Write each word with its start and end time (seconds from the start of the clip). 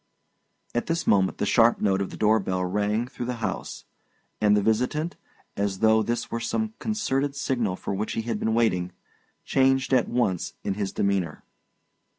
At 0.73 0.87
this 0.87 1.05
moment, 1.05 1.37
the 1.37 1.45
sharp 1.45 1.79
note 1.79 2.01
of 2.01 2.09
the 2.09 2.17
door 2.17 2.39
bell 2.39 2.65
rang 2.65 3.05
through 3.07 3.27
the 3.27 3.35
house; 3.35 3.85
and 4.41 4.57
the 4.57 4.61
visitant, 4.63 5.15
as 5.55 5.77
though 5.77 6.01
this 6.01 6.31
were 6.31 6.39
some 6.39 6.73
concerted 6.79 7.35
signal 7.35 7.75
for 7.75 7.93
which 7.93 8.13
he 8.13 8.23
had 8.23 8.39
been 8.39 8.55
waiting, 8.55 8.93
changed 9.45 9.93
at 9.93 10.09
once 10.09 10.53
in 10.63 10.73
his 10.73 10.91
demeanour. 10.91 11.43